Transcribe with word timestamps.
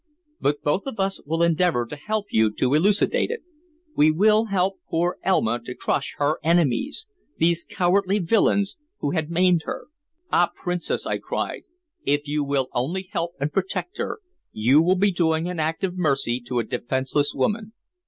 But 0.39 0.63
both 0.63 0.87
of 0.87 0.99
us 0.99 1.21
will 1.27 1.43
endeavor 1.43 1.85
to 1.85 1.95
help 1.95 2.25
you 2.31 2.49
to 2.53 2.73
elucidate 2.73 3.29
it; 3.29 3.43
we 3.95 4.09
will 4.11 4.45
help 4.45 4.79
poor 4.89 5.19
Elma 5.21 5.59
to 5.65 5.75
crush 5.75 6.15
her 6.17 6.39
enemies 6.43 7.05
these 7.37 7.63
cowardly 7.63 8.17
villains 8.17 8.77
who 9.01 9.11
had 9.11 9.29
maimed 9.29 9.61
her." 9.65 9.89
"Ah, 10.31 10.49
Princess!" 10.55 11.05
I 11.05 11.19
cried. 11.19 11.65
"If 12.03 12.27
you 12.27 12.43
will 12.43 12.69
only 12.73 13.09
help 13.11 13.33
and 13.39 13.53
protect 13.53 13.99
her, 13.99 14.21
you 14.51 14.81
will 14.81 14.95
be 14.97 15.11
doing 15.11 15.47
an 15.47 15.59
act 15.59 15.83
of 15.83 15.95
mercy 15.95 16.41
to 16.47 16.57
a 16.57 16.63
defenseless 16.63 17.35
woman. 17.35 17.73